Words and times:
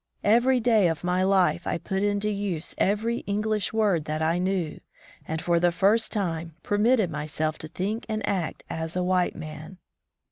Every 0.23 0.59
day 0.59 0.87
of 0.87 1.03
my 1.03 1.21
life 1.21 1.67
I 1.67 1.77
put 1.77 2.01
into 2.01 2.31
use 2.31 2.73
every 2.79 3.17
English 3.27 3.71
word 3.71 4.05
that 4.05 4.19
I 4.19 4.39
knew, 4.39 4.79
and 5.27 5.39
for 5.39 5.59
the 5.59 5.71
first 5.71 6.11
time 6.11 6.55
permitted 6.63 7.11
myself 7.11 7.59
to 7.59 7.67
think 7.67 8.07
and 8.09 8.27
act 8.27 8.63
as 8.67 8.95
a 8.95 9.03
white 9.03 9.35
man. 9.35 9.77